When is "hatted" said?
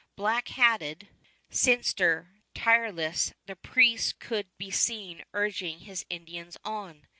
0.47-1.09